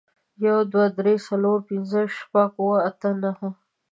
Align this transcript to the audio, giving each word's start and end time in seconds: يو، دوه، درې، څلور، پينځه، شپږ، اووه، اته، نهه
يو، 0.45 0.57
دوه، 0.71 0.85
درې، 0.97 1.15
څلور، 1.27 1.57
پينځه، 1.69 2.01
شپږ، 2.17 2.49
اووه، 2.59 2.77
اته، 2.89 3.09
نهه 3.21 3.49